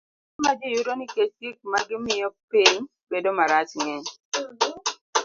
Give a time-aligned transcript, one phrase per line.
[0.33, 2.75] Lit ma ji yudo nikech gik ma gimiyo piny
[3.09, 4.07] bedo marach ng'eny.